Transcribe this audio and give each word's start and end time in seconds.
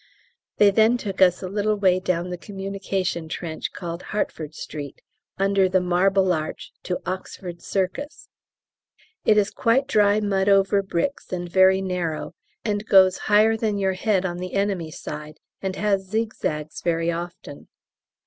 They 0.57 0.71
then 0.71 0.97
took 0.97 1.21
us 1.21 1.43
a 1.43 1.47
little 1.47 1.75
way 1.75 1.99
down 1.99 2.31
the 2.31 2.35
communication 2.39 3.29
trench 3.29 3.71
called 3.71 4.01
"Hertford 4.01 4.55
Street," 4.55 5.03
under 5.37 5.69
the 5.69 5.79
"Marble 5.79 6.33
Arch" 6.33 6.71
to 6.85 6.99
"Oxford 7.05 7.61
Circus!" 7.61 8.27
It 9.25 9.37
is 9.37 9.51
quite 9.51 9.87
dry 9.87 10.19
mud 10.19 10.49
over 10.49 10.81
bricks 10.81 11.31
and 11.31 11.47
very 11.47 11.81
narrow, 11.81 12.33
and 12.65 12.83
goes 12.87 13.19
higher 13.29 13.55
than 13.55 13.77
your 13.77 13.93
head 13.93 14.25
on 14.25 14.37
the 14.37 14.55
enemy 14.55 14.89
side, 14.89 15.37
and 15.61 15.75
has 15.75 16.07
zigzags 16.07 16.81
very 16.81 17.11
often. 17.11 17.67